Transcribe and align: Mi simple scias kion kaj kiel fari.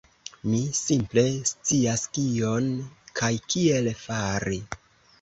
Mi 0.51 0.61
simple 0.77 1.25
scias 1.51 2.07
kion 2.17 2.75
kaj 3.23 3.33
kiel 3.53 3.95
fari. 4.05 4.63